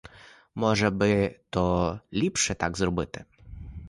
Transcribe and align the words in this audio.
Може 0.55 0.89
би, 0.89 1.39
то 1.49 1.99
ліпше 2.13 2.55
так 2.55 2.77
зробити? 2.77 3.25